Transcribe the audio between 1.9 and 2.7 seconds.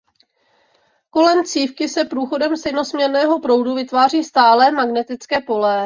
průchodem